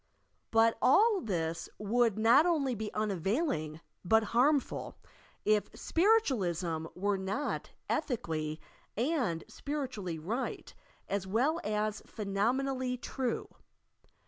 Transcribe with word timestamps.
But 0.49 0.79
all 0.81 1.21
this 1.21 1.69
would 1.77 2.17
not 2.17 2.47
only 2.47 2.73
be 2.73 2.91
unavailing, 2.95 3.81
but 4.03 4.23
harmful, 4.33 4.97
if 5.45 5.69
Spiritualism 5.75 6.87
were 6.95 7.19
not 7.19 7.69
ethically 7.87 8.59
and 8.97 9.43
spiritually 9.47 10.17
right 10.17 10.73
as 11.07 11.27
well 11.27 11.59
as 11.63 12.01
phenomen 12.07 12.67
ally 12.67 12.95
true. 12.95 13.47